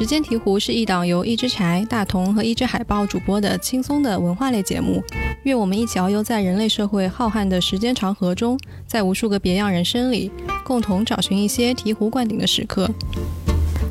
[0.00, 5.04] 时间提壶是一档由一只柴、大同和一只海豹主播的轻松的文化类节目。
[5.42, 10.32] 愿我们一起遨游在人类社会浩瀚的时间长河中，在无数个别样人生里，
[10.64, 12.90] 共同找寻一些醍醐灌顶的时刻。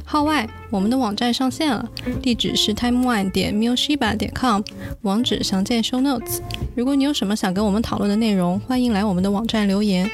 [0.04, 1.88] 号外，我们的网站上线了，
[2.24, 4.64] 地址是 timeone 点 mushiba 点 com，
[5.04, 6.40] 网址详见 show notes。
[6.74, 10.10] 如果你有什么想跟我们讨论的内容，欢迎来我们的网站留言。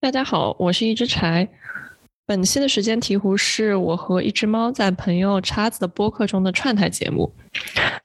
[0.00, 1.48] 大家好，我是一只柴。
[2.24, 7.34] 本期的时间题壶是我和一只猫在朋友叉子的播客中的串台节目。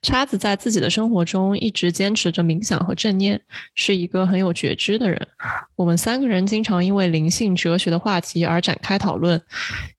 [0.02, 3.40] 叉子在自己的生活中一直坚持着冥想和正念，
[3.76, 5.28] 是一个很有觉知的人。
[5.76, 9.40] 我们三个人经常因为灵性哲学的话题而展开讨论，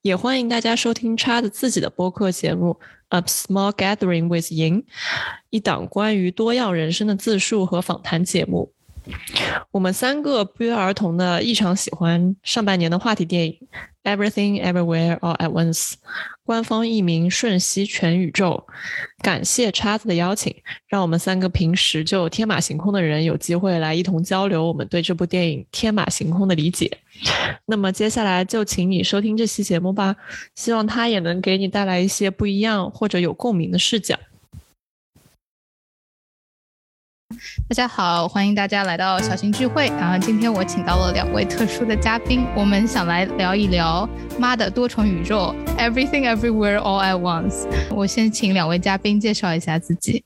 [0.02, 2.76] 也欢迎大家收听叉子自己的播客节目
[3.16, 4.82] 《A Small Gathering with Yin》，
[5.50, 8.73] 一档关于多样人生的自述和访谈节目。
[9.70, 13.58] 我们三个不约而同的异常喜欢上半年的话题电影
[14.16, 15.92] 《Everything Everywhere All at Once》，
[16.44, 18.64] 官方译名《瞬息全宇宙》。
[19.22, 20.54] 感谢叉子的邀请，
[20.88, 26.98] 让我们三个平时就天马行空的人有机会来一同交流我们对这部电影天马行空的理解。
[27.66, 30.14] 那么接下来就请你收听这期节目吧，
[30.54, 34.18] 希望它也能给你带来一些不一样或者有共鸣的视角。
[37.68, 39.88] 大家好，欢迎大家来到小型聚会。
[39.88, 44.08] 然后今天我请到了两位特殊的嘉宾，我们想来聊一聊
[44.38, 47.66] 《妈的多重宇宙》（Everything Everywhere All at Once）。
[47.90, 50.22] 我先请两位嘉宾介绍一下自己。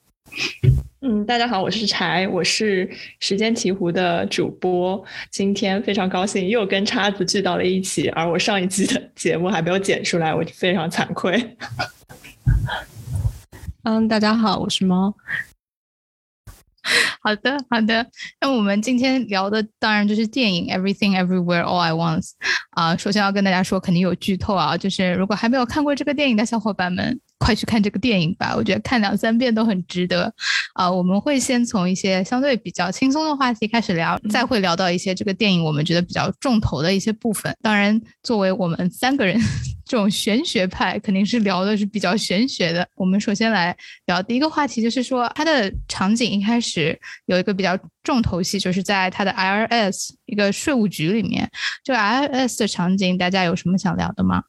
[1.01, 2.91] 嗯，大家好，我是柴，我是
[3.21, 5.03] 时间鹈鹕的主播。
[5.31, 11.57] 今天非常高兴又跟叉子聚到了一起，而我上一期的 节目还没有剪出来，我非常惭愧。
[13.85, 15.15] 嗯，大家好，我是猫。
[17.23, 18.07] 好的，好的。
[18.41, 22.31] 那我们今天聊的当然就是电影《Everything Everywhere All at Once》
[22.71, 22.97] 啊。
[22.97, 24.77] 首先要跟大家说，肯定有剧透啊。
[24.77, 28.55] 就是如果还没有看过这个电影的小伙伴们，快去看这个电影吧。
[28.57, 30.33] 我觉得看两三遍都很值得
[30.75, 30.91] 啊。
[30.91, 37.55] 我们会先从一些相对比较轻松的话题开始聊，再会聊到一些这个电影我们觉得比较重头的一些部分。
[37.61, 39.39] 当然，作为我们三个人。
[39.89, 42.87] 这种玄学派肯定是聊的是比较玄学的。
[42.95, 51.51] 我们首先来聊第一个话题，就是说它的场景一开始有一个比较重头戏，就是在它的 IRS 一个税务局里面。
[51.83, 54.43] 这个 IRS 的场景，大家有什么想聊的吗？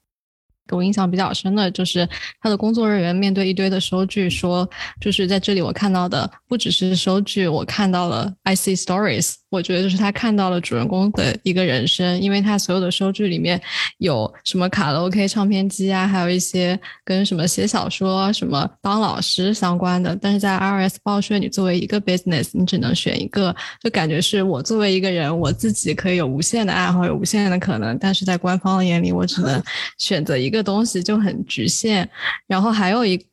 [0.70, 2.08] 给我印象比较深的就是
[2.40, 4.70] 他的工作人员面对一堆的收据，说
[5.02, 9.34] 就是在这里我看到的不只是收据，我看到了 I see stories。
[9.50, 13.60] 我觉得就是他看到了主人公的一个人生，因为他所有的收据里面
[13.98, 20.16] 有什么卡拉 OK 唱片机啊，还有一些跟什么写小说、什么当老师相关的。
[20.22, 29.60] 但是在 R S 报税，你作为一个 business，你只能选一个，就感觉是我作为一个人，我自己可以有无限的爱好，有无限的可能，但是在官方的眼里，我只能
[29.98, 32.10] 选择一个东西，就很局限。
[32.48, 33.29] 然后还有一。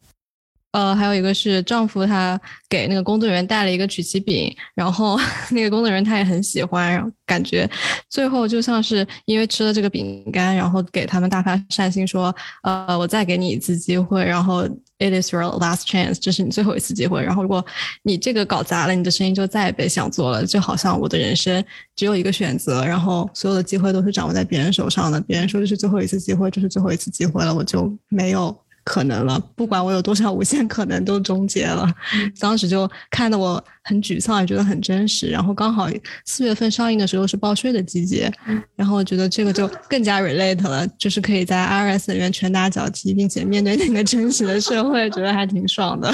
[0.77, 2.39] 呃，还有一个是丈夫，他
[2.69, 5.19] 给那个工作人员带了一个曲奇饼，然后
[5.51, 7.67] 那个工作人员他也很喜欢，然后感觉
[8.11, 14.65] 最后就像是因为吃了这个饼干，然后给他们大发善心说，呃，我再给你一次机会，然后
[14.99, 17.65] it is your last chance，这是你最后一次机会，然后如果
[18.03, 21.65] 你这个搞砸了，你的生意就再也别想做了，就好像我的人生
[21.95, 28.55] 只有一个选择，然后所有的机会都是掌握在别人手上的，别人说这是最后一次机会，这是最后一次机会了，我就没有。
[28.87, 31.93] 可能了，不管我有多少无限可能，都终结了。
[32.39, 35.27] 当时就看得我很沮丧，也觉得很真实。
[35.27, 35.89] 然后刚好
[36.25, 38.33] 四月份上映的时候是报税的季节，
[38.77, 46.09] 然后我觉得这个就更加 relate 了，就是可以在 IRS 里面拳打脚踢，并且面对那个真实的社会，觉得还挺爽的。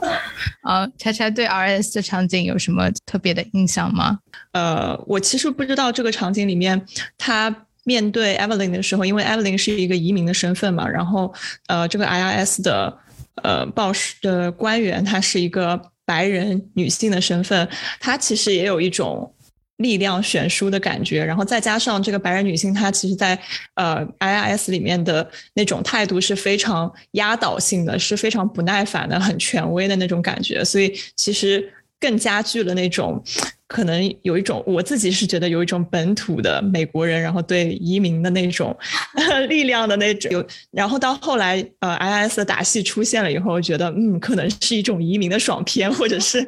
[0.64, 4.18] 啊，柴柴对 RS 的场景有什么特别的印象吗？
[4.52, 6.82] 呃，我其实不知道这个场景里面
[7.18, 7.54] 他。
[7.86, 11.32] 面对 Evelyn 的时候，因为 Evelyn 是一个移民的身份嘛，然后
[11.68, 12.98] 呃，这个 IRS 的
[13.44, 17.68] 呃报税的官员，她是一个白人女性的身份，
[18.00, 19.32] 她其实也有一种
[19.76, 21.24] 力量悬殊的感觉。
[21.24, 23.38] 然后再加上这个白人女性，她其实在
[23.74, 33.22] 呃 IRS 里面的那种态度是非常压倒性的，是非常不耐烦的，很权威的那种感觉，所以其实更加剧了那种。
[33.68, 38.76] 可能有一种，我自己是觉得有一种本土的美国人，然后对移民的那种
[39.48, 40.30] 力量的那种。
[40.30, 46.40] 有，然后到后来，呃，I S 的打戏出现了以后，我觉得，嗯，可能是一种移民的爽片，或者是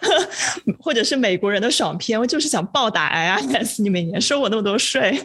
[0.00, 0.28] 呵，
[0.80, 2.18] 或者是美国人的爽片。
[2.18, 5.20] 我就是想暴打 I S，你每年收我那么多税。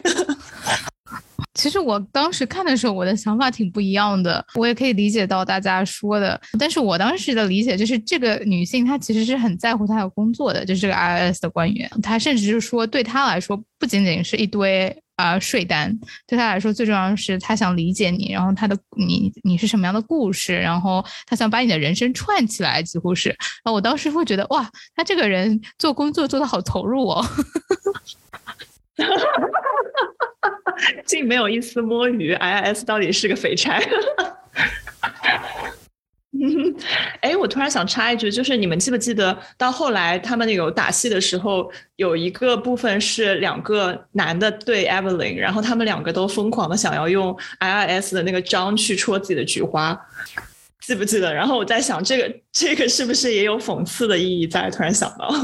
[1.54, 4.44] 其实我当时看的时候，我的想法挺不一样的。
[4.54, 15.92] 我也可以理解到大家说的，但是我当时的理解就是，这个女性她其实是很在乎她的工作的，就是这个 IRS 的官员，她甚至是说，对她来说，不仅仅是一堆啊税单，
[16.26, 23.28] 对她来说，最重要的是她想理解你，然后她的你你是什么样的故事，然后她想把你的人生串起来，几乎是。
[23.28, 27.26] 然后我当时会觉得，哇，她这个人做工作做的好投入哦。
[31.04, 33.82] 竟没有一丝摸鱼，IIS 到底是个废柴。
[37.20, 50.00] 哎，我突然想插一句，就是你们记不记得到后来他们有打戏的时候，有一个部分是两个男的对 Evelyn，然后他们两个都疯狂的想要用 IIS 的那个章去戳自己的菊花，
[50.80, 51.34] 记不记得？
[51.34, 54.70] 然后我在想，这个这个是不是也有讽刺的意义在？
[54.70, 55.30] 突然想到。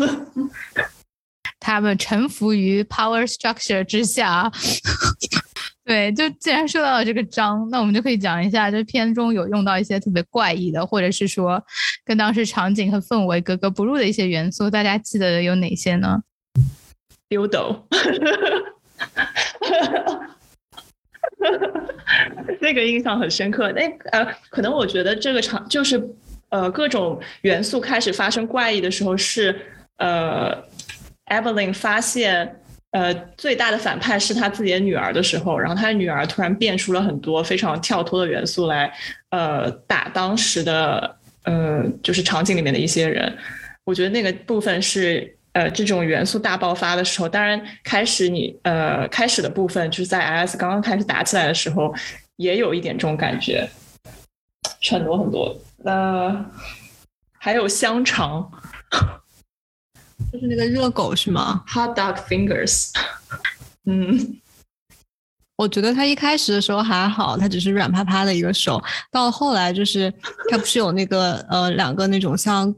[1.67, 4.49] 他们臣服于 power structure 之下，
[5.85, 11.61] 对，就既然说到了这个章，那我们就可以讲一下，这片中有用到一些特别怪异的，或者是说
[12.05, 16.23] 跟当时场景和氛围格格不入的一些元素，大家记得有哪些呢？
[17.29, 17.85] 丢斗，
[22.61, 23.73] 那个印象很深刻。
[23.73, 23.81] 那
[24.13, 26.01] 呃，可能我觉得这个场就是
[26.51, 29.61] 呃各种元素开始发生怪异的时候是
[29.97, 30.65] 呃。
[31.27, 32.61] Evelyn 发现，
[32.93, 38.93] 呃，最大的反派是他自己的女儿的时候，然后他的女儿突然变出了很多非常跳脱的元素来，
[39.31, 43.37] 呃，打当时的，呃，就是场景里面的一些人。
[43.85, 47.29] 我觉得那个部分是，呃，这种元素大爆发的时候。
[47.29, 51.95] 当然，开始你，呃，开始的部分就是在 IS 刚刚开始打起来的时候，
[52.37, 53.69] 也有一点这种感觉，
[54.91, 55.57] 很多很多。
[55.85, 56.45] 呃，
[57.39, 58.51] 还有香肠。
[60.37, 62.91] 就是那个热狗是吗？Hot dog fingers。
[63.89, 64.39] 嗯，
[65.57, 70.13] 我觉得他一开始的时候还好，他只是软趴趴的一个手，到了后来就是
[70.51, 72.75] 他不是有那个呃两个那种像。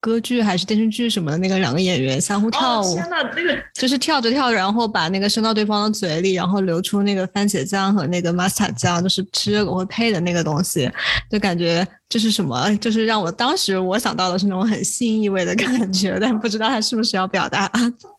[0.00, 10.90] 歌剧还是电视剧什么的，那个两个演员相互跳舞，天呐，那个就是跳着跳着，然后把那个伸到对方的嘴里，然后流出那个番茄酱和那个 mustard 酱，就是吃热狗会配的那个东西，
[11.30, 12.74] 就感觉这是什么？
[12.78, 17.70] 就是让我当时我想到的是那种很性意味的感觉，但不知道他是不是要表达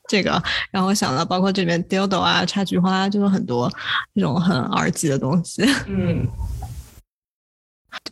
[0.08, 0.32] 这个。
[0.70, 3.72] 然后我想到包括这边 dildo 啊、插菊花，就是很多
[4.14, 5.64] 那种很 R 级的东西。
[5.88, 6.28] 嗯。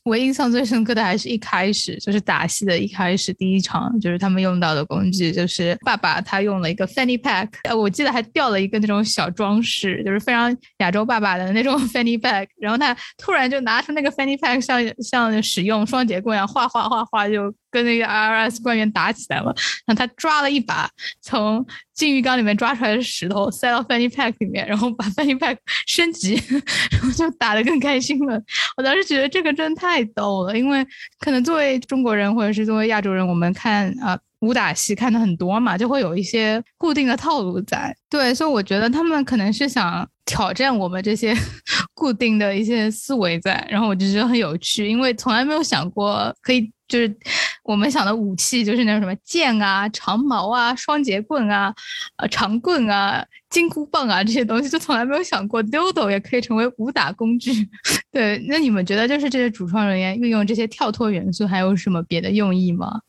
[0.09, 17.53] 我印象最深刻的还是一开始，就是打戏的一开始第一场，就是他们用到的工具，就是爸爸他用了一个 fanny pack，呃，我记得还掉了一个那种小装饰，就是非常亚洲爸爸的那种 fanny pack，然后他突然就拿出那个 fanny pack，像像使用双节棍一样，画画画画就。
[17.71, 19.45] 跟那个 IRS 官员打起来了，
[19.85, 20.89] 然后他抓了一把
[21.21, 26.41] 从金鱼缸里面抓出来的石头，塞到 Fanny Pack 里面，然后把 Fanny Pack 升级，
[26.91, 28.41] 然后就打得更开心了。
[28.77, 30.85] 我当时觉得这个真的太逗了，因为
[31.19, 37.93] 可能作为中国人或者是作为亚洲人，我们看啊武打戏看的很多嘛，就会有一些固定的套路在。
[38.09, 41.35] 对，所以我觉得他们可能是想挑战我们这些
[41.93, 46.71] 固定的一些思维在，然后我就觉得很有趣，因为从来没有想过可以。
[46.89, 47.17] 就是
[47.69, 51.71] 我们想的武器，就是那种什么剑啊、长矛啊、双节棍啊、
[52.17, 57.51] 呃长棍啊、金箍棒啊这些东西，就从来没有想过 dodo 也可以成为武打工具。
[58.11, 63.01] 对，那你们觉得就是这些主创人员运用这些跳脱元素，还有什么别的用意吗？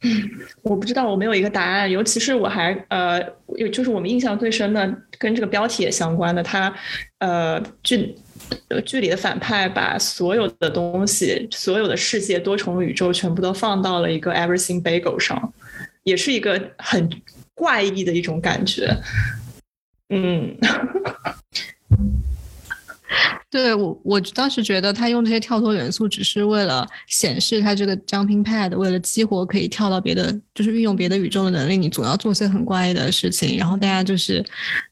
[0.00, 0.30] 嗯
[0.62, 1.90] 我不知道，我没有一个答案。
[1.90, 3.20] 尤其是我还呃，
[3.58, 6.74] 有就是我们印象最深的，跟这个标题也相关的，它
[7.18, 8.14] 呃剧。
[8.84, 15.52] 剧里的反派把所有的东西、所有的世界、多重宇宙全部都放到了一个 Everything Bagel 上，
[16.02, 17.08] 也是一个很
[17.54, 18.96] 怪异的一种感觉。
[20.08, 20.56] 嗯。
[23.54, 31.76] 对我，我当时觉得他用这些跳脱元素，只是为了显示他这个 jumping pad，为了激活可以跳到别的，就是运用别的宇宙的能力。
[31.76, 34.44] 你总要做些很怪异的事情，然后大家就是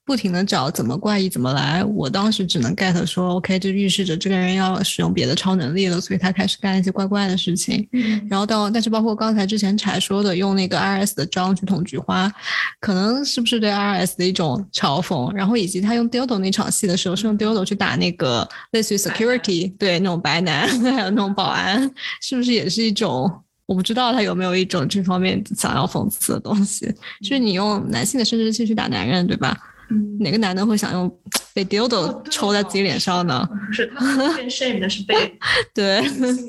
[0.04, 1.82] 不停的找怎么怪异怎么来。
[1.82, 7.84] 我当时只能 get 说，OK，这预示着这个人要使用别的超能力了，所以他开始干一些怪怪的事情。
[7.90, 12.32] 嗯然后到，但是包括刚才之前柴说的，用那个 IRS 的章去捅菊花，
[12.78, 15.34] 可能是不是对 IRS 的一种嘲讽？
[15.34, 18.48] 然后以及他用 dildo 那场戏的时候，是用 dildo 去打那个。
[18.72, 21.82] 类似于 security，对那种白男， 还有那种保安，
[22.20, 23.30] 是不是也是一种？
[23.66, 26.84] 我不知道他有没有一种这方面想要讽刺的东西。
[27.22, 29.56] 就是你用男性的生殖器去打男人，对吧？
[30.20, 31.18] 哪个男的会想用
[31.54, 33.46] 被 dildo 抽在自己脸上呢？
[33.66, 33.90] 不是
[34.48, 35.38] ，shame 的是被
[35.74, 36.02] 对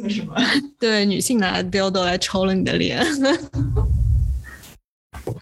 [0.09, 0.33] 什么？
[0.79, 3.05] 对女性 拿 dildo 来抽了你的脸。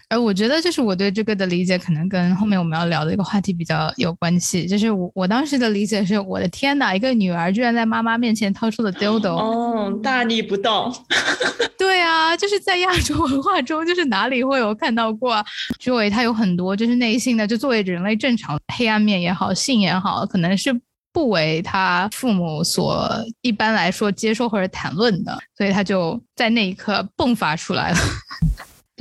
[0.08, 4.66] 而我觉得，就是我对这个的理解，可能跟后面我们要聊的一个话题比较有关系。
[4.66, 10.92] 就是我我当时的理解是，我的天呐，一个女儿居然在妈妈面前掏出了 dildo，哦，大逆不道。
[11.78, 15.44] 对啊，就是在亚洲文化中，就是哪里会有看到过
[15.80, 20.80] ？Joy 他有很多就是内心的，就作为人类正常黑暗面也好，性也好，可能是。
[21.14, 23.06] 不为他父母所
[23.42, 27.98] 一般来说接受或者谈论的，所以他就在那一刻迸发出来了。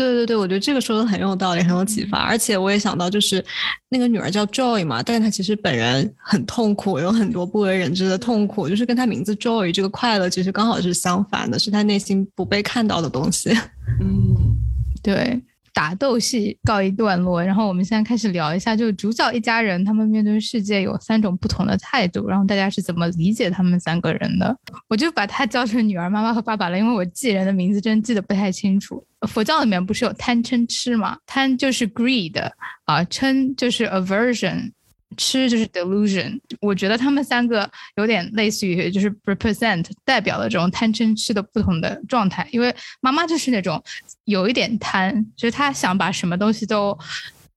[0.01, 2.17] 对对对，我觉得这个说的很有道理，很有启发。
[2.17, 3.43] 而且我也想到，就是
[3.89, 13.51] 那个女儿叫 Joy 嘛，但是她其实本人很痛苦，有很多不为人知的痛苦，就是跟她名字 Joy 这个快乐其实刚好是相反的，是她内心不被看到的东西。
[13.99, 14.57] 嗯，
[15.03, 15.41] 对。
[15.73, 24.55] 打斗戏告一段落，然后我们现在开始聊一下，就主角一家人他们面对世界有三种不同的态度，然后大家是怎么理解他们三个人的？
[24.87, 29.05] 我就把他叫成女儿、妈妈和爸爸了，因为我记人的名字真记得不太清楚。
[29.27, 31.17] 佛教里面不是有贪嗔痴嘛？
[31.25, 32.37] 贪就是 greed
[32.85, 34.71] 啊，嗔就是 aversion。
[35.17, 42.47] 吃就是 delusion，我觉得他们三个有点类似于，就是 represent 代表了这种贪嗔痴的不同的状态。
[42.51, 43.81] 因为妈妈就是那种
[44.25, 46.97] 有一点贪，就是她想把什么东西都。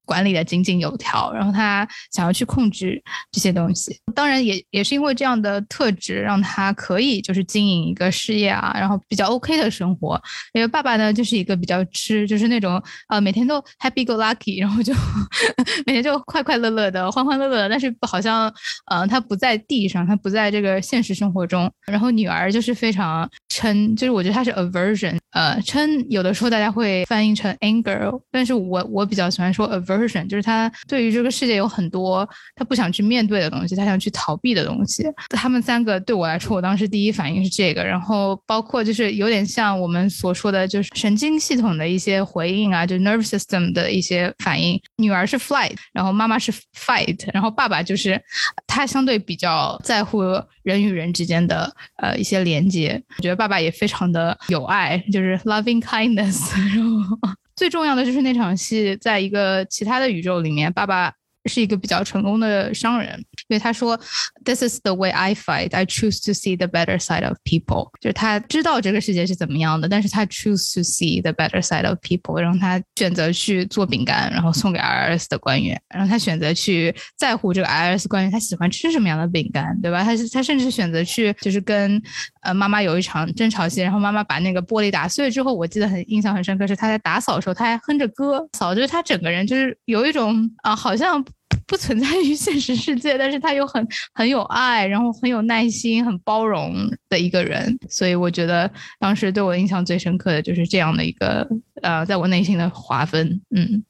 [0.05, 10.21] 管理的井井有条，然后他想要去控制这些东西，当然也也是因为这样的特质，让他可以就是经营一个事业啊，然后比较 OK 的生活。
[10.53, 14.93] 因为爸爸呢就是一个比较吃，就是那种呃每天都 happy go lucky， 然后就
[15.87, 18.53] 每天就快快乐乐的、欢欢乐乐的，但是好像
[18.91, 21.71] 呃他不在地上，他不在这个现实生活中。
[21.87, 29.94] 然后女儿就是非常嗔，就是我觉得她是 aversion，呃嗔有的时候大家会翻译成 anger，但是我我比较喜欢说 aversion。
[29.95, 35.05] 而是选就是他对于这个世界有很多他不想去面对的东西，他想去逃避的东西。
[35.31, 44.81] 他们三个对我来说，我当时第一反应是这个，然后包括就是有点像我们所说的就是神经系统的一些回应啊，就 nerve system 的一些反应。
[44.97, 48.21] 女儿是 flight，然后妈妈是 fight，然后爸爸就是
[48.67, 50.23] 他相对比较在乎
[50.65, 53.01] 人与人之间的呃一些连接。
[53.17, 57.17] 我觉得爸爸也非常的有爱，就是 loving kindness， 然后。
[57.55, 61.13] 最重要的就是那场戏，在一个其他的宇宙里面，爸爸。
[61.47, 63.19] 是一个比较成功的商人，
[63.49, 64.01] 因为他说
[64.45, 65.75] ，This is the way I fight.
[65.75, 67.91] I choose to see the better side of people。
[68.01, 72.41] 就是他知道这个世界是怎么样的，但是他 choose to see the better side of people。
[72.41, 75.81] 然后他选择去做饼干，然后送给 IRS 的官员。
[75.89, 80.05] 然后他选择去在乎这个 IRS 官员他喜欢吃什么样的饼干，对吧？
[80.05, 82.01] 他他甚至选择去就是跟
[82.43, 91.25] 呃妈妈有一场争吵戏，然后妈妈把那个玻璃打碎之后，我记得很印象很深刻，是他在打扫的时候他还哼着歌扫，就是他整个人就是有一种啊好像。
[91.67, 96.75] 不存在于现实世界，但是他又很很有爱，然后很有耐心、很包容
[97.09, 101.49] 的一个人，所以我觉得当时对我印象最深刻的就是这样的一个
[101.83, 103.85] 呃，在我内心的划分，嗯。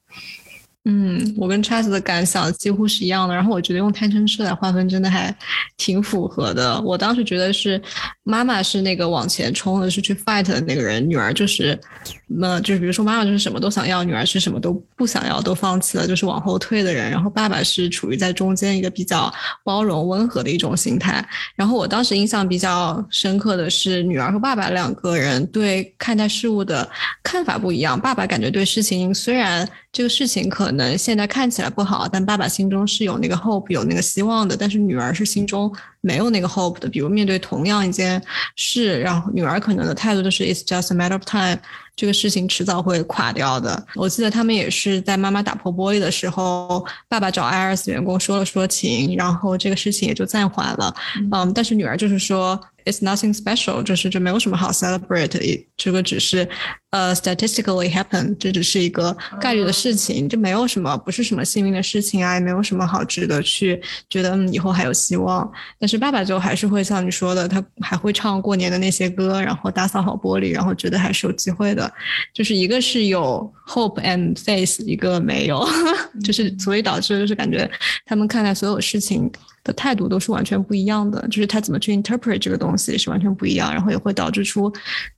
[0.87, 3.33] 嗯，我跟叉子的感想几乎是一样的。
[3.33, 5.35] 然后我觉得用贪嗔痴来划分真的还
[5.77, 6.79] 挺符合的。
[6.81, 7.81] 我当时觉得是
[8.27, 11.79] 妈妈是那个往前冲的，是去 fight 的那个人，女儿就是
[12.25, 17.11] 那就是比如说妈妈就是什么都想要，女儿是什么都不想要，都放弃了，就是往后退的人。
[17.11, 19.31] 然后爸爸是处于在中间一个比较
[19.63, 21.23] 包容温和的一种心态。
[21.55, 26.89] 然后我当时印象比较深刻的是女儿和爸爸两个人对看待事物的
[27.21, 27.99] 看法不一样。
[27.99, 34.57] 爸爸感觉对事情虽然这个事情可能现在看起来不好，但爸爸心中是有那个 hope，有那个希望的。
[34.57, 35.71] 但是女儿是心中
[36.05, 36.87] 没有那个 hope 的。
[36.87, 38.21] 比如面对同样一件
[38.55, 41.57] 事，然后女儿可能的态度就是 it's just a matter of time，
[41.95, 43.85] 这个事情迟早会垮掉的。
[43.95, 50.95] 我记得他们也是在妈妈打破玻璃的时候，爸爸找 IRS 员工说了说情，然后这个事情也就暂缓了。
[51.31, 52.59] 嗯，但是女儿就是说。
[52.85, 56.47] It's nothing special，就是这没有什么好 celebrate，这个只是
[56.91, 65.51] 呃 statistically happen，这只是一个概率的事情，这没有什么不是什么幸运的事情啊，也没有什么好值得去觉得嗯以后还有希望。
[65.79, 71.91] 但是爸爸就还是会像你说的，他还会唱过年的那些歌，然后打扫好玻璃，然后觉得还是有机会的。
[72.35, 75.67] 就是一个是有 hope and faith，一个没有，
[76.23, 77.67] 就是所以导致就是感觉
[78.05, 79.31] 他们看待所有事情。
[79.65, 84.71] 的态度都是完全不一样的，就是他怎么去 interpret 这个东西是完全不一样，然后也会导致出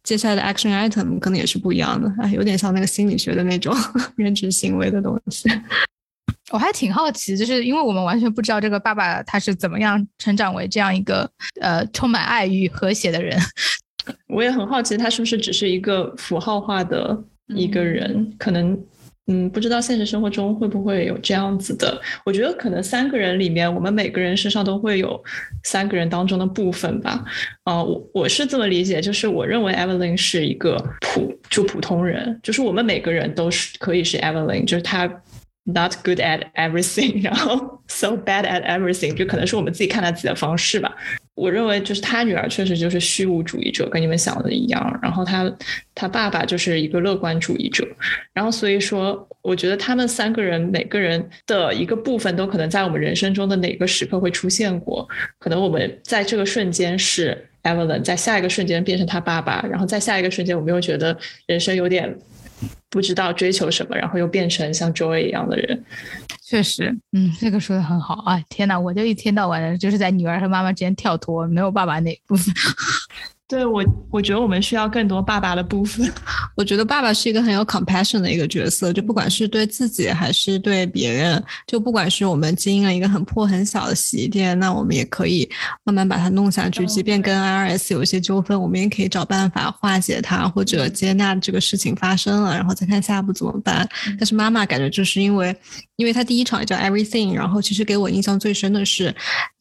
[0.04, 3.76] 接下来的 action item 可能也是不一样的，哎，有点像那个心理学的那种
[4.16, 5.48] 认知行为的东西。
[6.50, 13.38] 我还挺好奇，就是因为我们完全不知道这个爸爸他是怎么样成长为这样一个呃充满爱与和谐的人。
[14.28, 18.80] 我也很好奇，他是不是只是一个符号化的一个人，可能。
[19.28, 22.02] 嗯，不知道现实生活中会不会有这样子的？
[22.26, 25.22] 我觉得可能三个人里面，我们每个人身上都会有
[25.64, 27.24] 三个人当中的部分吧。
[27.64, 35.10] 啊，我我是这么理解，就是我认为 Evelyn 是一个普就普通人，就是我们每个人都是可以是 Evelyn，就是他。
[35.70, 40.96] Not good at everything，然后 so bad at everything，就可能是我们自己看待自己的方式吧。
[41.38, 45.00] 我认为就是他女儿确实就是虚无主义者，跟你们想的一样。
[45.04, 45.50] 然后他
[45.94, 47.88] 他爸爸就是一个乐观主义者。
[48.34, 55.08] 然后所以说，我觉得他们三个人每个人的一个部分都可能在我们人生中的哪个时刻会出现过。
[55.38, 61.16] 可能我们在这个瞬间是 Evelyn，在下一个瞬间变成他爸爸，然后在下一个瞬间我们又觉得
[61.46, 62.18] 人生有点。
[62.90, 65.84] 不知道追求什么，然后又变成像 Joy 一样的人，
[66.42, 68.42] 确实，嗯，这个说的很好啊！
[68.50, 72.54] 天哪，我就一天到晚的就是在女儿和妈妈之间跳脱，没有爸爸那部分。
[73.50, 76.12] 对我，我觉得我们需要更多爸爸的部分。
[76.54, 85.50] 我觉得爸爸是一个很有 compassion 的一个角色，就不管是对自己还是对别人，就不管是我们经营了一个很破很小的洗衣店，那我们也可以
[85.86, 86.86] 慢慢把它弄下去。
[86.88, 93.88] 即便跟 IRS 有一些纠纷，我们也可以找办法化解它，或者接纳这个事情发生了，然后再看下一步怎么办。
[94.20, 95.56] 但是妈妈感觉就是因为，
[95.96, 99.16] 因为她第一场叫 Everything，然后其实给我印象最深的是，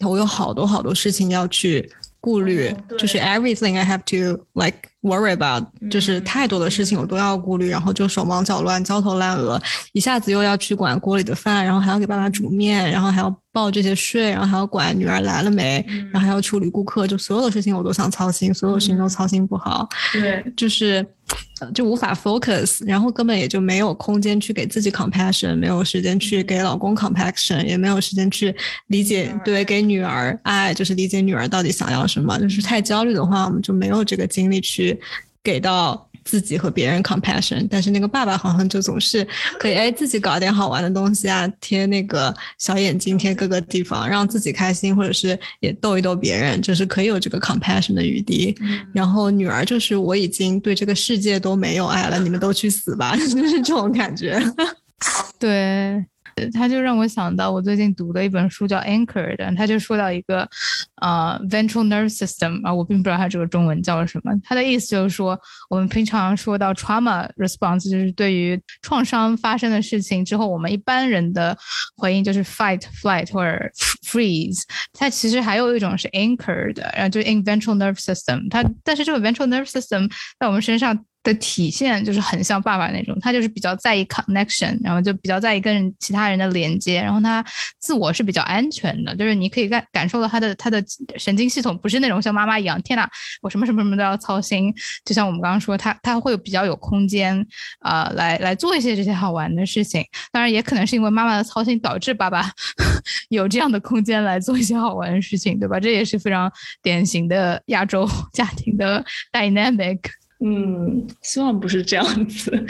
[0.05, 1.89] 我有好多好多事情要去。
[2.27, 19.89] 顾虑就是 everything I have to like worry about，就是太多的事情我都要顾虑，然后就手忙脚乱、焦头烂额，一下子又要去管锅里的饭，然后还要给爸爸煮面，然后还要报这些税，然后还要管女儿来了没，然后还要处理顾客，就所有的事情我都想操心，所有事情都操心不好。
[20.13, 21.07] 对，就是。
[21.75, 28.55] 就无法 focus，然后根本也就没有空间去给自己 compassion，没有时间去给老公 compassion，也没有时间去
[28.89, 32.39] 理解，对，给女儿爱，就是理解女儿到底想要什么。
[32.39, 34.99] 就是太焦虑的话，我们就没有这个精力去
[35.43, 36.06] 给到。
[36.27, 39.27] 自己和别人 compassion，但是那个爸爸好像就总是
[39.61, 48.55] 可以哎自己搞点好玩的东西啊，贴那个小眼睛贴各个地方，让自己开心，或者是也逗一逗别人，就是可以有这个 compassion 的余地。
[48.93, 54.43] 然后女儿就是我已经对这个世界都没有爱了，你们都去死吧， 就是这种感觉。
[55.39, 56.05] 对。
[56.53, 60.47] 他就让我想到我最近读的一本书叫《Anchored》，他就说到一个
[61.01, 64.33] 呃 ventral nerve system 啊，我并不知道它这个中文叫什么。
[64.45, 65.39] 他的意思就是说，
[65.71, 71.57] 我们平常说到 trauma response，就是对于创伤发生的事情之后，我们一般人的
[71.97, 73.59] 回应就是 fight、flight 或者
[74.05, 74.63] freeze。
[74.93, 78.47] 它其实还有一种是 anchored，然后就 in ventral nerve system。
[78.51, 81.03] 它但是这个 ventral nerve system 在我们身上。
[81.27, 87.45] 的体现就是很像爸爸那种，他就是比较在意 connection，然后就比较在意跟其他人的连接，然后他
[87.81, 90.83] 自我是比较安全的，就是你可以感感受到他的他的
[91.17, 93.11] 神经系统不是那种像妈妈一样，天哪，
[93.43, 94.73] 我什么什么什么都要操心。
[95.05, 97.45] 就像我们刚刚说，他他会比较有空间
[97.81, 100.05] 啊，来来做一些这些好玩的事情。
[100.31, 102.49] 当然，也可能是因为妈妈的操心导致爸爸
[103.31, 105.81] 有这样的空间来做一些好玩的事情，对吧？
[105.81, 106.51] 这也是非常
[106.83, 109.99] 典型的亚洲 家庭的 dynamic。
[110.41, 112.67] 嗯，希望不是这样子。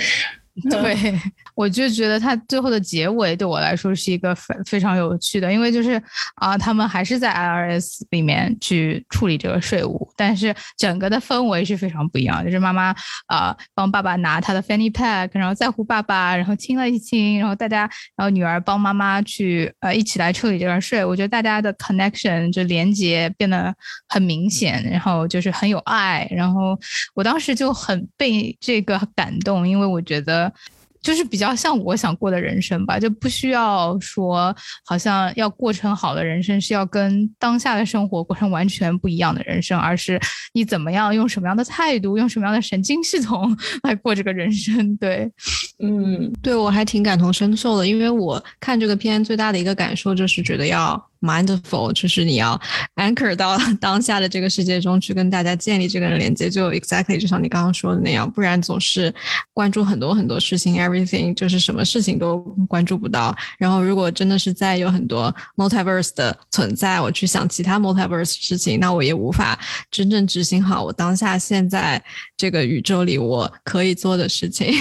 [0.71, 1.13] 对，
[1.55, 6.03] 我就觉得他最后的结尾对我来说是一个非非常有趣的，因为就是
[6.37, 12.43] 啊，他们还是在 IRS 里面去处理这个税务，但是整个的氛围是非常不一样。
[12.43, 12.95] 就是妈妈
[13.27, 17.81] 啊帮爸爸拿他的 fanny pack，然后在乎爸爸，然后亲了一亲，然后大家，
[18.17, 21.05] 然后女儿帮妈妈去呃一起来处理这个税。
[21.05, 23.75] 我觉得大家的 connection 就连接变得
[24.09, 26.27] 很明显，然后就是很有爱。
[26.31, 26.79] 然后
[27.15, 30.55] 我当时就很被这个感动，因为我觉得得。
[31.03, 34.53] 就是比较像我想过的人生吧，就不需要说
[34.85, 40.19] 好像要过成好的人生，是要跟当下的生活过成完全不一样的人生，而是
[40.53, 44.97] 你怎么样用什么样的态度，用什么样的神经系统 来过这个人生。
[44.97, 45.31] 对，
[45.79, 51.01] 嗯，对我还挺感同身受的，因为我看这个片最大的一个感受就是觉得要。
[51.27, 52.59] Mindful 就是你要
[52.95, 59.13] anchor 到 当下的这个世界中去跟大家建立这个连接，就 exactly 就像你刚刚说的那样，不然总是
[59.53, 63.37] 关注很多很多事情，everything 就是什么事情都关注不到。
[63.59, 69.59] 然后如果真的是在有很多 multiverse 的存在，我去想其他 multiverse 事情，那我也无法
[69.91, 72.03] 真正执行好我当下现在
[72.37, 74.75] 这个宇宙里我可以做的事情。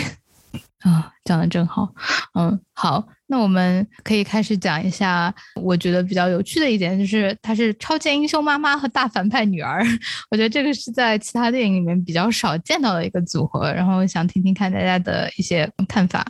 [0.82, 1.92] 啊， 讲的真好，
[2.36, 9.84] 嗯，好，那我们可以开始讲一下，我觉得比较有趣的一点就是，她是超级英雄妈妈和大反派女儿，
[10.30, 16.26] 我觉得这个是在其他电影里面比较少见到的一个组合，然后想听听看大家的一些看法。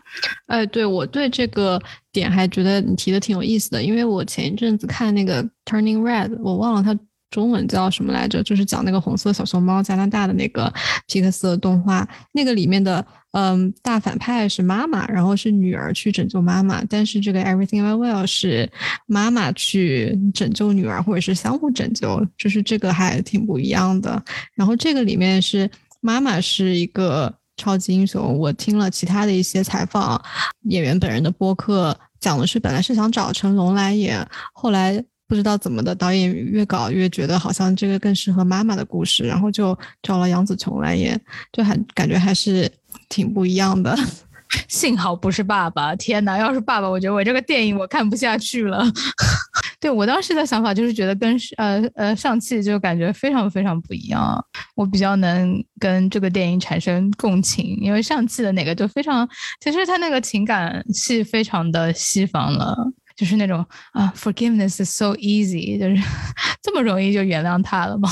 [0.48, 1.82] 哎，对我对这个
[2.12, 6.98] 点还觉得你提的挺有意思的，因为我前一阵子看那个 Turning Red，我忘了它。
[7.32, 8.42] 中文叫什么来着？
[8.44, 10.72] 就是讲那个红色小熊猫加拿大的那个
[11.08, 13.06] 皮克斯的动画，那个里面的
[13.38, 18.70] 嗯大反派是妈妈，然后是女儿去拯救妈妈，但是这个 Everything I Will 是
[19.08, 24.24] 妈妈去拯救女儿，或者是相互拯救，就是这个还挺不一样的。
[24.54, 25.70] 然后这个里面是
[26.00, 30.24] 妈妈是一个超级英雄，我听了其他的一些采访，
[30.70, 35.04] 演员本人的播客讲的是本来是想找成龙来演，后来。
[35.28, 41.20] 不知道怎么的，导演越搞越觉得好像这个更适合妈妈的故事，然后就找了杨紫琼来演，
[41.52, 42.72] 就还感觉还是
[43.10, 43.96] 挺不一样的。
[44.70, 46.38] 幸好不是爸爸，天哪！
[46.38, 48.86] 要是爸爸，我觉得我这个电影我看不下去了。
[49.82, 54.44] 对我当时的想法就是觉得跟呃呃上汽就感觉非常非常不一样，
[54.76, 59.28] 我比较能跟这个电影产生共情，因为上汽的那个就非常，
[59.60, 62.78] 其实他那个情感戏非常的西方了。
[63.16, 65.96] 就是那种啊，forgiveness is so easy，就是
[66.62, 68.10] 这么容易就原谅他了吗？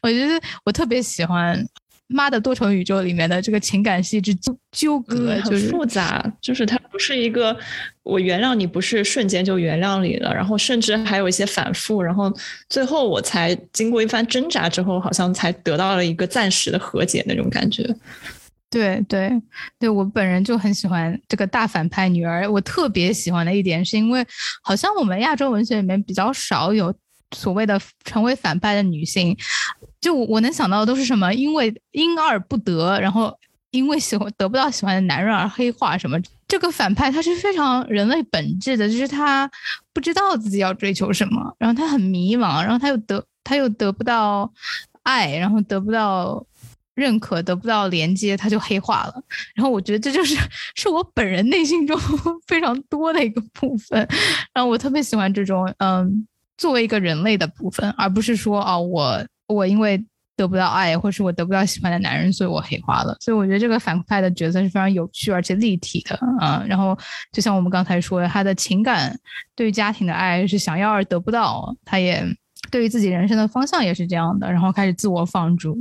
[0.00, 1.58] 我觉得我特别喜欢
[2.14, 6.24] 《妈的多重宇宙》里面的这个情感戏之纠纠葛，很复杂。
[6.40, 7.56] 就是它不是一个
[8.04, 12.32] 我原谅你，不是瞬间就原谅你了，然后甚至还有一些反复，然后
[12.68, 17.82] 最后我才经过一番挣扎之后，好像才得到了一个暂时的和解那种感觉。
[18.70, 19.30] 对对
[19.78, 22.50] 对，我本人就很喜欢这个大反派女儿。
[22.50, 24.26] 我特别喜欢的一点是因为，
[24.62, 26.92] 好像我们亚洲文学里面比较少有
[27.34, 29.36] 所谓的成为反派的女性。
[30.00, 33.36] 就我能想到的都是什么，因为因而不得，然后
[33.70, 36.18] 因为喜欢得不到喜欢的男人而黑化什么。
[36.46, 39.50] 这个反派他是非常人类本质的，就是他
[39.92, 44.52] 不知道自己要追求什么，然后他很迷茫，然后他又得他又得不到
[45.02, 46.44] 爱，然后得不到。
[46.94, 49.14] 认可得不到连接，他就黑化了。
[49.52, 50.36] 然后我觉得这就是
[50.76, 51.98] 是我本人内心中
[52.46, 53.98] 非常多的一个部分。
[54.52, 56.24] 然后我特别喜欢这种，嗯，
[56.64, 60.02] 作为一个人类的部分，而不是说啊，我我因为
[60.34, 63.14] 得不到爱，或是我得不到喜欢的男人，所以我黑化了。
[63.20, 66.64] 所以我觉得这个反派的角色是非常有趣而且立体的啊。
[66.66, 66.98] 然后
[67.32, 69.14] 就像我们刚才说的，他的情感
[69.54, 72.24] 对于家庭的爱是想要而得不到，他也。
[72.70, 75.76] 对于自己人生的方向也是这样的，然后开始自我放逐，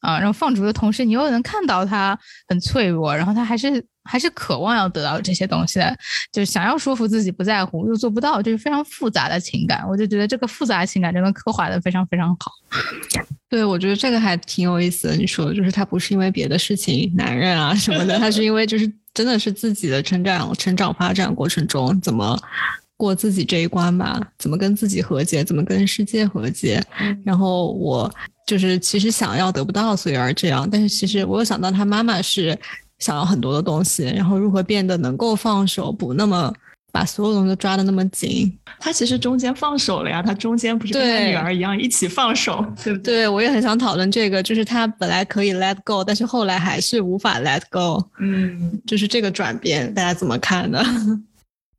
[0.00, 5.96] 啊，然后放逐的同时，你又能看到他很脆弱，然后他还是还是渴望要得到这些东西的，
[6.32, 9.84] 就是想要说服自己不在乎，又做不到，就是非常复杂的情感。
[9.88, 12.52] 我就觉得这个复杂情感真的刻画的非常非常好。
[13.48, 15.16] 对，我觉得这个还挺有意思的。
[15.16, 22.38] 你说就是他不是因为别的事情，男人啊什么的，他是因为就是真的是自己的成长、成长发展过程中怎么。
[22.98, 26.82] 过自己这一关吧，怎么跟自己和解，怎么跟世界和解。
[27.26, 28.10] 然后我
[28.46, 30.66] 就是其实想要得不到，所以而这样。
[30.70, 32.58] 但是其实我又想到他妈妈是
[32.98, 36.52] 想要很多的东西，然后如何变得能够放手，不那么
[36.92, 38.50] 把所有东西都抓的那么紧。
[38.78, 43.28] 他其实中间放手了呀，他中间不是跟他女儿一样一起放手，对不对？
[43.28, 48.02] 我也很想讨论这个，就是他本来可以 let go，但是后来还是无法 let go。
[48.18, 50.82] 嗯，就是这个转变，大家怎么看呢？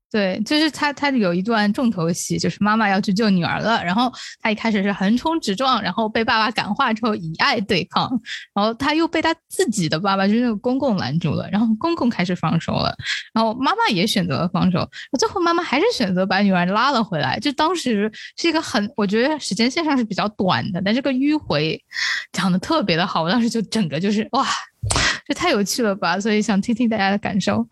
[0.10, 4.10] 对，就是他，他有一段重头戏，就是妈妈要去救女儿了，然后
[4.41, 8.10] 他一开始是横冲直撞，然后被爸爸感化之后以爱对抗，
[8.54, 12.96] 然后他又被他自己的爸爸，就是那个公公拦住了，然后公公开始放手了，
[13.34, 14.89] 然后妈妈也选择了放手，
[15.20, 21.78] 最后妈妈还是选择把女儿拉了回来，就当时是一个很，我觉得时间线上是比较短的，但这个迂回
[22.32, 24.46] 讲的特别的好，我当时就整个就是哇，
[25.28, 27.67] 这太有趣了吧，所以想听听大家的感受。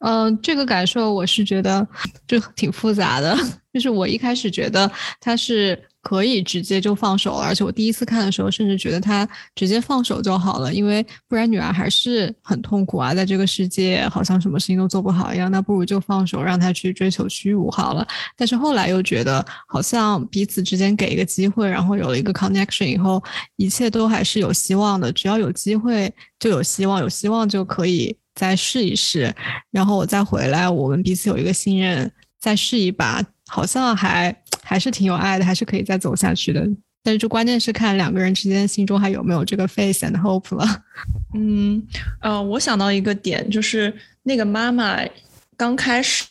[0.00, 1.86] 嗯，这个感受我是觉得
[2.26, 3.36] 就挺复杂的。
[3.72, 15.48] 就是我一开始觉得他是可以直接就放手了，而且我第一次看的时候，甚至觉得他直接放手就好了，因为不然女儿还是很痛苦啊，在这个世界好像什么事情都做不好一样。
[15.52, 18.04] 那不如就放手，让他去追求虚无好了。
[18.36, 23.22] 但是后来又觉得，好像彼此之间给一个机会，然后有了一个 connection 以后，
[23.54, 25.12] 一切都还是有希望的。
[25.12, 28.16] 只要有机会，就有希望，有希望就可以。
[28.40, 29.30] 再试一试，
[29.70, 36.66] 然后我再回来，我们彼此有一个信任，再试一把，好像还还是挺有爱的，还是可以再走下去的。
[37.02, 40.66] 但是就关键是看两个人之间心中还有没有这个 faith and hope 了。
[41.36, 41.86] 嗯，
[42.22, 44.98] 呃，我想到一个点，就是那个妈妈
[45.54, 46.26] 刚开始。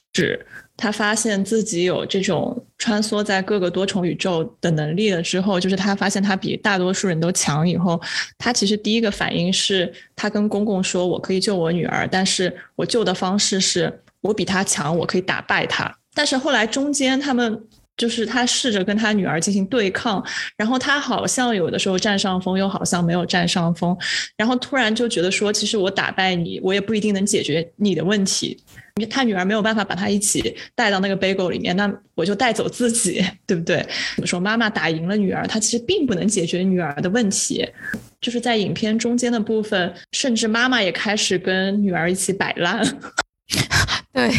[0.76, 8.02] 她发现自己有这种穿梭在各个多重宇宙的能力了之后，就是他发现他比大多数人都强以后，
[8.38, 17.62] 他其实第一个反应是他跟公公说：“我可以救我女儿，但是我救的方式是我比他强，我可以打败他。”但是后来中间他们
[17.98, 23.98] 就是他试着跟他女儿进行对抗，然后他好像有的时候占上风，又好像没有占上风，
[24.38, 28.58] 然后突然就觉得说：“其实我打败你，我也不一定能解决你的问题。”
[29.06, 33.78] 他女儿没有办法把他一起带到那个 bagel 里面，那我就带走自己， 对不对？
[34.16, 34.40] 怎么说？
[34.40, 37.68] 妈妈打赢了女儿，她其实并不能解决女儿的问题。
[38.22, 42.86] 就是在影片中间的部分，甚至妈妈也开始跟女儿一起摆烂。
[44.12, 44.30] 对，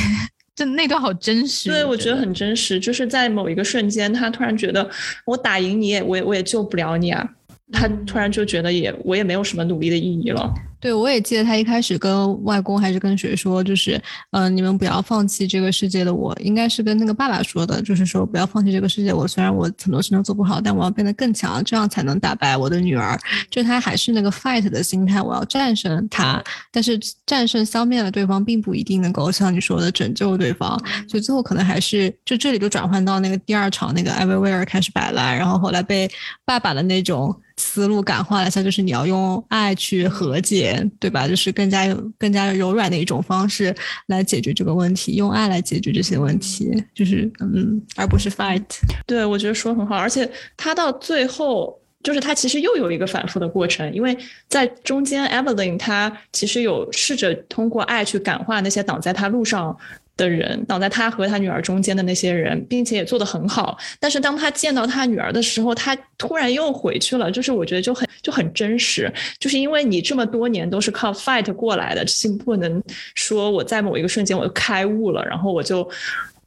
[0.54, 1.70] 就那段好真实。
[1.70, 2.78] 对，我觉得很真实。
[2.78, 4.86] 就是在某一个瞬间，他突然觉得，
[5.24, 7.26] 我打赢你也，我也我也救不了你啊。
[7.72, 10.52] 他突然就觉得，也我也没有什么努力的意义了。
[10.80, 19.12] 对，我也记得他一开始跟外公还是跟谁说，就是，嗯，你们不要放弃这个世界的我，应该是跟那个爸爸说的，就是说不要放弃这个世界。
[19.12, 23.18] 我虽然我很多事情做不好，但我要变得更强，这样才能打败我的女儿。
[23.50, 26.42] 就他还是那个 fight 的心态，我要战胜他。
[26.72, 30.82] 但是战胜消灭了对方，并不一定能够像你说的拯救对方。
[31.06, 36.10] 所以最后可能还是就这里就转换到那个第二场那个 Everywhere 开始摆烂，然后后来被
[36.46, 40.69] 爸爸的那种思路感化了一下，就是你要用爱去和解。
[40.98, 41.26] 对吧？
[41.26, 43.74] 就是更加有更加柔软的一种方式
[44.06, 48.62] 来解决这个问题，用爱来解决这些问题，就是嗯，而不是 fight。
[49.06, 54.16] 对，我觉得说很好，而且他到最后，就是他其实又有一个反复的过程，因为
[54.48, 59.76] 在中间，Evelyn 他其实有试着通过爱去感化那些挡在他路上。
[60.16, 63.78] 的人挡在他和他女儿中间的那些人，并且也做得很好。
[63.98, 67.30] 但是当他见到他女儿的时候，他突然又回去了。
[67.30, 72.82] 就是我觉得就很就很真实，就是因为你这么多年都是靠 fight 过来的，是不能
[73.14, 75.88] 说我在某一个瞬间我就开悟了，然后我就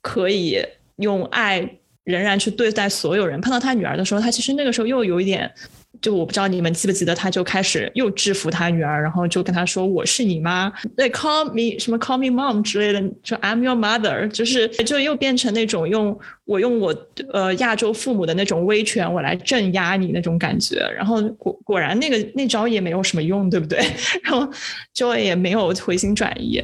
[0.01, 0.63] 可以
[0.97, 1.67] 用爱
[2.03, 3.41] 仍然去对待所有人。
[3.41, 5.51] 碰到他女儿的时候，他其实那个时候又有一点。
[6.03, 16.93] 就我不知道你们记不记得，他就开始又制服他女儿，然后就跟他说：“我是你妈。”对，call me 什么 call me mom 之类的，说 I'm your mother，就是就又变成那种用我用我
[17.31, 20.85] 呃亚洲父母的那种威权，我来镇压你那种感觉。
[20.93, 23.79] 然后果果然那个那招也没有什么用，对不对？
[24.23, 24.45] 然后
[24.93, 26.61] Joy 也没有回心转意。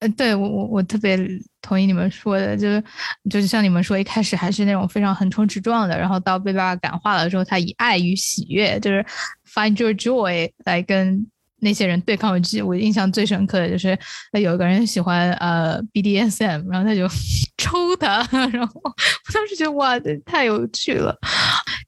[0.00, 1.18] 呃，对我我我特别
[1.60, 2.82] 同意你们说的，就是
[3.28, 9.04] 就是像你们说，一开始还是那种非常横冲直撞的，然后到被爸爸感化了之后，他以爱与喜悦，就是
[9.52, 11.26] find your joy 来跟
[11.60, 12.30] 那些人对抗。
[12.30, 13.98] 我记我印象最深刻的就是，
[14.40, 17.08] 有一个人喜欢呃 BDSM，然后他就
[17.58, 18.18] 抽他，
[18.52, 18.94] 然后我
[19.34, 21.16] 当时觉得哇，太有趣了。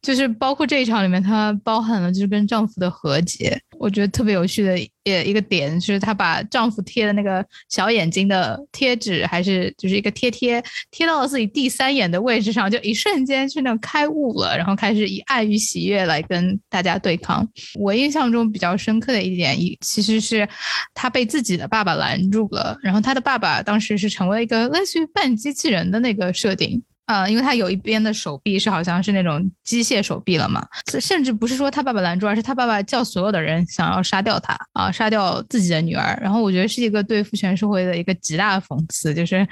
[0.03, 3.61] 就是包括这一场里面，它包含了就是跟丈夫的和解。
[3.79, 17.49] 我觉得特别有趣的也一个点，就是她把丈夫贴的那个小眼睛的贴纸，还是就是一个贴贴，贴到了自己第三眼的位置上，就一瞬间就那种开悟了，然后开始以爱与喜悦来跟大家对抗。
[17.79, 20.49] 我印象中比较深刻的一点，一其实是
[20.95, 26.83] 她被自己的爸爸拦住了，然后她的爸爸当时是成为一个类似于半机器人的那个设定。
[27.11, 30.65] 呃，因为他有一边的手臂是好像是那种机械手臂了嘛，
[31.01, 36.17] 甚至不是说他爸爸拦住，而是他爸爸叫所有的人想要杀掉他啊，杀掉自己的女儿。
[36.23, 39.45] 然后我觉得是一个对父权社会的一个极大的讽刺，就是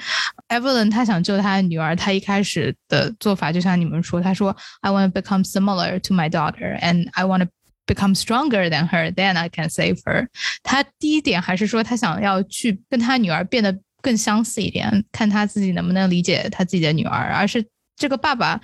[0.49, 7.51] Evelyn 他想救他的女儿，他一开始的做法就像你们说，他说 I want to become similar to my daughter and I want to
[7.93, 10.29] become stronger than her, then I can save her。
[10.63, 13.77] 他第一点还是说他想要去跟他女儿变得。
[14.03, 17.65] 更相似一点，看他自己能不能理解他自己的女儿，而是
[17.97, 18.61] 这个爸爸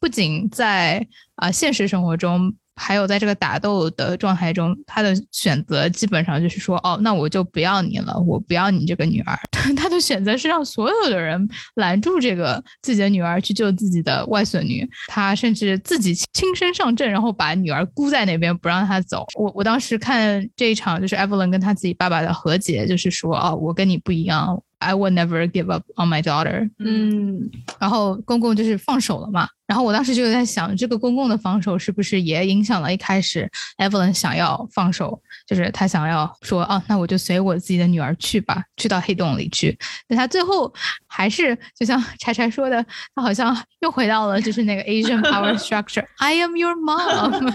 [0.00, 2.54] 不仅在啊现实生活中。
[2.74, 9.38] 还有在这个打斗的状态中，他的选择基本上就是说，哦，那我就不要你了，我不要你这个女儿。
[9.76, 19.26] 他的选择是让所有的人拦住这个自己的女儿去救自己的外孙女，他甚至自己亲身上阵，然后把女儿箍在那边不让她走。
[19.38, 26.69] 我我当时看这一场就是 Evelyn 跟他自己爸爸的和解，就是说，哦，我跟你不一样 ，I will never give up on my daughter。
[26.79, 29.47] 嗯，然后公公就是放手了嘛。
[29.66, 33.48] 然后我当时就在想，这个公共的放手是不是也影响了一开始
[33.78, 39.78] Evelyn 想要放手，就是他想要说，哦，那我就随我自己的女儿去吧，去到黑洞里去。
[40.08, 40.70] 但他最后
[41.06, 47.52] 还是就像柴柴说的，他好像又回到了就是那个 Asian power structure，I am your mom。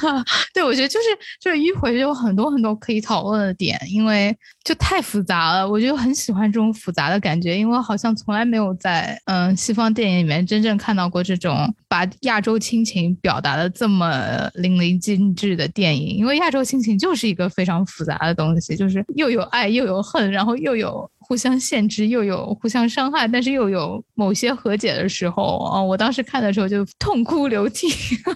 [0.54, 1.06] 对，我觉得就是
[1.40, 5.68] 就是迂回有很多很多可以讨论的点，因为就太复杂了。
[5.68, 11.49] 我就很喜欢这种复杂的感觉，因为好像从来没有在嗯西方电影里面真正看到过这种。
[11.88, 21.10] 把亚洲亲情表达的这么淋漓尽致的电影，因为亚洲亲情就是一个非常复杂的东西，就是又有爱又有恨，然后又有。
[21.30, 25.80] 互相限制，又有互相伤害，但是又有某些和解的时候啊！
[25.80, 27.86] 我当时看的时候就痛哭流涕。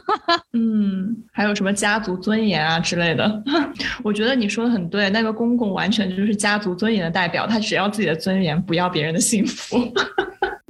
[0.55, 3.42] 嗯，还有什么家族尊严啊之类的？
[4.05, 9.77] 我觉得你说的很对，那个公公完全就是家族尊严的代表，他只要自己的尊严，不要别人的幸福。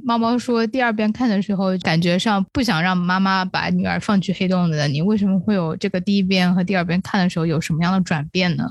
[0.07, 8.69] 猫猫说，第二遍看的时候，感觉上不想让妈妈把女儿放去黑洞的，你为什么会有这个第一遍和第二遍看的时候有什么样的转变呢？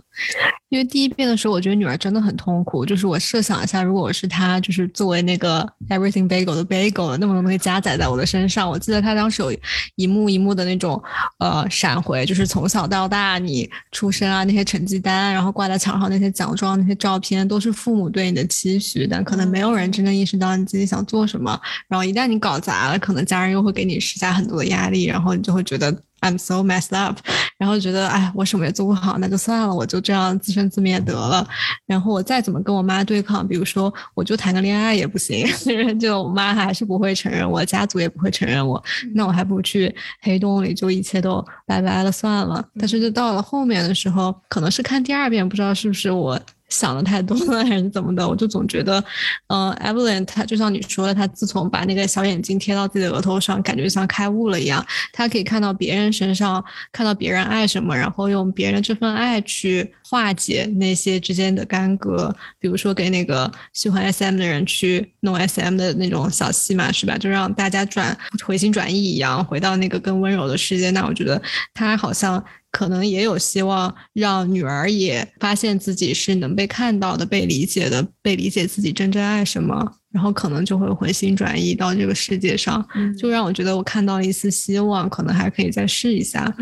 [0.74, 2.84] 因为第一遍的时候，我觉得女儿真的很痛苦。
[2.84, 8.68] 就是我设想一下，如果我是她，就是作为那个 everything bagel 的 bagel，那么多东西加载在我的身上。
[8.68, 9.56] 我记得她当时有
[9.94, 11.00] 一幕一幕的那种
[11.38, 21.56] 呃闪回，就是从小到大你出生啊那些成绩单，然后挂在墙上那些奖状、那些照片，都是父母对你的期许，但可能没有人真正意识到你自己想做什么。
[21.86, 25.96] 然后一旦你搞砸了，可能家人又会给你施加很多的压力，然后你就会觉得。
[26.24, 27.18] I'm so messed up，
[27.58, 31.46] 然后觉得哎，我什么也做不好，那就算了，我就这样自生自灭得了。
[31.84, 35.46] 然后我再怎么跟我妈对抗，比如说我就谈个恋爱也不行，
[36.00, 38.82] 就我妈还是不会承认我，家族也不会承认我，
[39.14, 42.66] 那我还不如去黑洞里，就一切都拜拜了算了。
[42.78, 46.40] 但是就到了后面的时候，可能是看第二遍，不知道是不是我。
[46.68, 48.26] 想的太多了还是怎么的？
[48.28, 49.02] 我就总觉得，
[49.48, 54.84] 嗯，Evelyn 她就像你说的，她自从把那个小眼睛贴到自己的额头上，感觉像开悟了一样。
[55.12, 62.34] 她可以看到别人身上，看到别人爱什么，然后用别人这份爱去化解那些之间的干戈。
[62.58, 67.16] 比如说给那个喜欢 SM 的人去弄 SM 的那种小戏嘛，是吧？
[67.18, 70.90] 就让大家转回心转意一样，回到那个更温柔的世界。
[70.90, 71.40] 那我觉得
[71.72, 72.44] 她好像。
[72.74, 82.84] 可能也有希望让女儿也发现自己是能被看到的、被理解的、被理解自己真正爱什么，然后可能就会回心转意到这个世界上，
[83.16, 86.52] 就让我觉得我看到了一丝希望，可能还可以再试一下，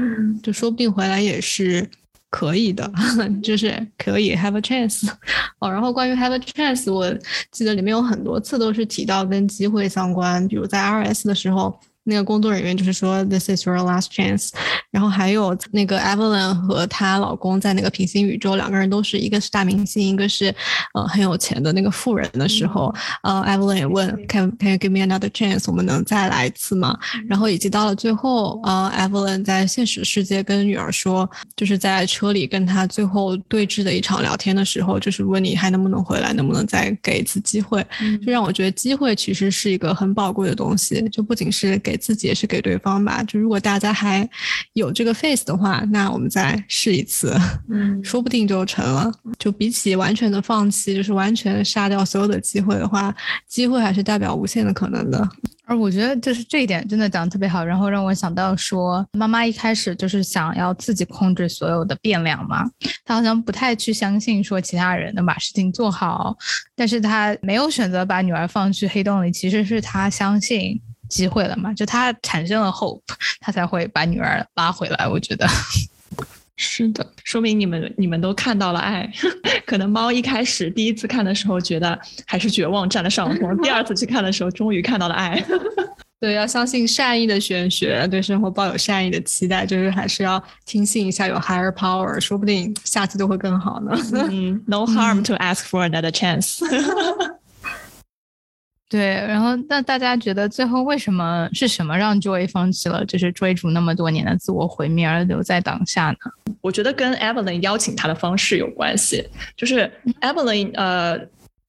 [0.42, 1.88] 就说不定回来也是
[2.28, 2.92] 可以的，
[3.42, 5.10] 就是可以 have a chance
[5.60, 5.70] 哦。
[5.70, 7.10] 然后关于 have a chance，我
[7.50, 11.74] 记得里面有很多次都是提到跟机会相关，比如在 RS 的时候。
[12.04, 14.50] 那个工作人员就是说，This is your last chance。
[14.90, 20.54] 然后还有那个 Evelyn 和她老公在那个平行宇宙，两个人都是一个是大明星，一个是
[20.94, 25.64] 呃很有钱的那个富人的时候，呃，Evelyn 也问，Can Can you give me another chance？
[25.68, 26.98] 我们能再来一次吗？
[27.28, 37.86] 然后以及到了最后，呃，Evelyn 在现实世界跟女儿说，就是在车里跟她最后对峙的一场聊天的时候，就是问你还能不能回来，能不能再给一次机会？
[38.26, 41.91] 就让我觉得机会其实是一个很宝贵的东西，就不仅是给。
[41.92, 43.22] 给自己也是给对方吧。
[43.24, 44.26] 就如果大家还
[44.72, 49.12] 有这个 face 的话，那我们再试一次，嗯， 说不定就成了。
[49.38, 53.14] 就比起完全的放弃，就是完全杀掉所有的机会的话，
[53.46, 55.28] 机会还是代表无限的可能的。
[55.64, 62.64] 而我觉得就是这一点真的讲的特别好，然后让我想到说，妈妈一开始就是想要自己控制所有的变量嘛，
[63.04, 66.36] 她好像不太去相信说其他人能把事情做好，
[66.74, 70.80] 但是她没有选择把女儿放去黑洞里，其实是她相信。
[71.12, 71.74] 机会了嘛？
[71.74, 73.02] 就他产生了 hope，
[73.38, 75.06] 他才会把女儿拉回来。
[75.06, 75.46] 我觉得
[76.56, 79.06] 是的，说明你们你们都看到了爱。
[79.66, 85.44] 可能猫一开始第一次看的时候觉得还是绝望占了上风， 第二次去看的时候终于看到了爱。
[86.18, 93.92] 对，要相信善意的玄学，对生活抱有善意的期待，就是还是要听信一下有 higher power，说不定下次就会更好呢。
[94.30, 96.60] 嗯，No harm to ask for another chance。
[98.92, 106.18] 对，然后那大家觉得最后为什么是什么让 Joy 放弃了，就是追逐那么多年的自我毁灭而留在当下呢？
[106.60, 109.26] 我觉得跟 Evelyn 邀请他的方式有关系，
[109.56, 111.18] 就是 Evelyn 呃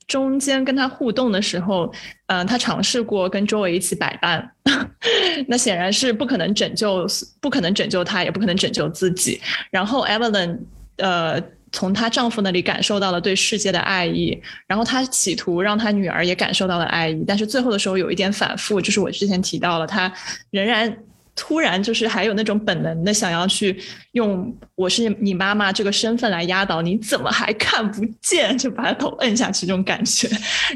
[0.06, 1.90] 中间跟他互动的时候，
[2.28, 4.52] 嗯，他尝试过跟 Joy 一起摆烂，
[5.48, 7.08] 那显然是不可能拯救，
[7.40, 9.40] 不可能拯救他，也不可能拯救自己。
[9.72, 10.60] 然后 Evelyn
[10.98, 11.42] 呃。
[11.74, 20.14] 从她丈夫那里感受到了对世界的爱意，然后她企图让她女儿也感受到了爱意，但是最后的时候有一点反复，就是我之前提到了，她
[20.52, 20.96] 仍然
[21.36, 23.76] 突然就是还有那种本能的想要去
[24.12, 28.56] 用我是你妈妈这个身份来压倒你，怎么还看不见？
[28.56, 30.30] 就把头摁下去这种感觉，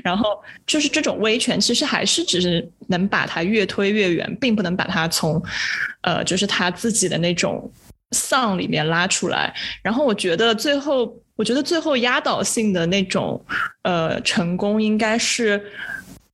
[0.03, 0.29] 然后
[0.65, 5.39] 就是这种威权，其实还是只是能把她越推越远，并不能把她从，
[6.01, 7.71] 呃，就是她自己的那种。
[8.11, 13.43] 丧里面拉出来，然后我觉得最后，我觉得最后压倒性的那种，
[13.81, 15.61] 呃，成功应该是，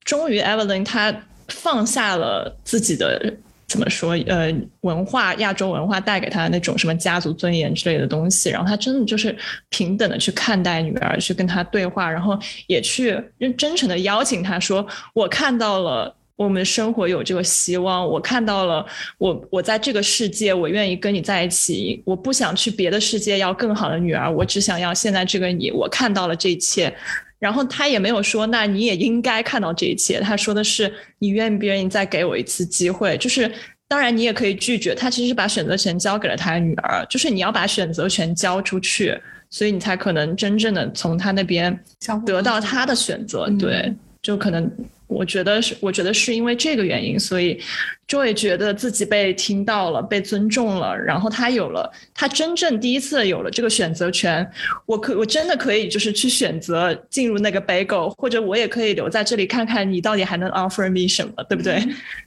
[0.04, 1.12] 终于 Evelyn 她
[1.48, 3.34] 放下了自己的
[3.68, 9.36] 怎么说，呃，文化亚洲文化带给她的那种什么家族尊严之类的东西，然后她真的就是
[9.70, 16.16] 平等的去看待女儿，去跟她对话，然后也去真真诚的邀请她说，我看到了。
[16.44, 18.86] 我们生活有这个希望，我看到了，
[19.18, 25.72] 我我在这个世界，我愿意跟你在一起，我不想去别的世界要更好的女儿，我只想要现在这个你。
[25.72, 26.94] 我看到了这一切，
[27.40, 30.20] 然后他也没有说，那你也应该看到这一切。
[30.20, 33.18] 他说的是，你愿不愿意再给我一次机会？
[33.18, 33.50] 就是
[33.88, 34.94] 当然你也可以拒绝。
[34.94, 39.18] 他其实把选择权交给了他的女儿，就是你要把选择权交出去，
[39.50, 41.78] 所以你才可能真正的从他那边
[42.26, 43.50] 得到他的选择。
[43.58, 44.70] 对，就可能。
[45.14, 47.62] 我觉得是，我觉得是因为这个原因，所以
[48.08, 54.50] Joy 觉得自己被听到了，被尊重了，然后他有了，他真正第一次有了这个选择权。
[54.86, 61.82] 我可我真的可以就是去选择进入那个 Bagel，或者我也可以留在这里看看你到底还能 offer me 什么，对不对？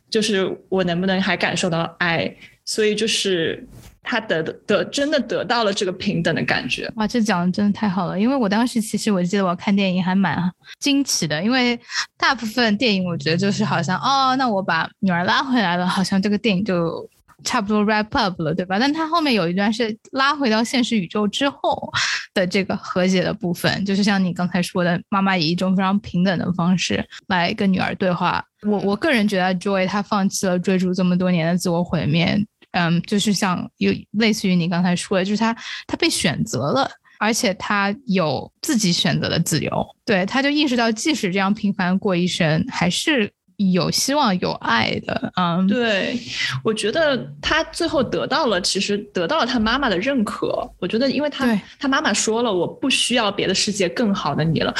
[0.09, 2.35] 就是我能不能还感受到爱？
[2.65, 3.67] 所以就是。
[4.09, 8.19] 他得得真的得到了这个平等的感觉，哇，这讲的真的太好了。
[8.19, 10.39] 因为我当时其实我记得我看电影还蛮
[10.79, 11.79] 惊奇的，因为
[12.17, 17.05] 大部分电影我觉得就是好像哦，那我把女儿拉回来了，好像这个电影就
[17.43, 18.79] 差不多 wrap up 了，对吧？
[18.79, 21.93] 但他后面有一段是拉回到现实宇宙之后
[22.33, 28.45] 的这个和解的部分，就是像你刚才说的，妈妈以一种非常平等的方式来跟女儿对话。
[28.63, 32.41] 我我个人觉得 Joy 他放弃了追逐这么多年的自我毁灭。
[32.77, 35.57] 嗯，就是像有类似于你刚才说的，就是他
[35.87, 39.87] 他被选择了，而且他有自己选择的自由。
[40.05, 45.33] 对，他就意识到，即使这样平凡过一生，还是有希望、有爱的。
[45.37, 46.20] 嗯，对，
[46.62, 50.70] 我觉得他最后得到了，其实得到了他妈妈的认可。
[50.79, 54.74] 我觉得，因为他他妈妈说了，我不需要别的世界更好的你了，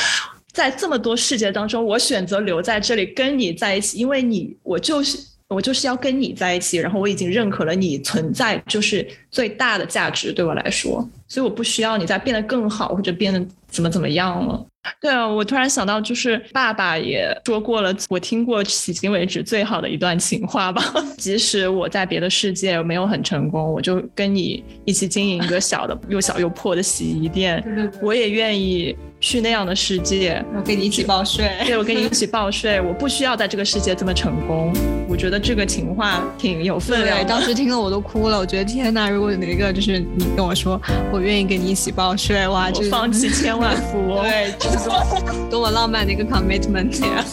[0.53, 5.18] 在这么多世界当中，我选择留在这里跟你在一起，因为你，我就是。
[5.49, 14.66] 我就是要跟你在一起，然后我已经认可了你存在就是最大的价值对我来说，所以我不需要你再变得更好或者变得怎么怎么样了。
[15.01, 20.82] 对啊，我突然想到，就是爸爸也说过了，我听过迄今为止最好的一段情话吧。
[21.18, 27.62] 即使我在别的世界没有很成功，我就跟你一起经营一个小的又小又破的洗衣店，
[28.03, 28.97] 我也愿意。
[29.21, 31.51] 去那样的世界，我跟你一起报税。
[31.64, 32.81] 对，我跟你一起报税。
[32.87, 34.73] 我不需要在这个世界这么成功。
[35.09, 37.27] 我觉得这个情话挺有分量。
[37.27, 38.39] 当时听了我都哭了。
[38.39, 47.25] 我觉得天哪，如果有一个就是你跟我说，我愿意跟你一起报税，哇， 就放弃千万富翁，对，多多么浪漫的一个 commitment 呀，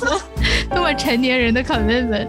[0.70, 2.28] 多么成年人的 commitment。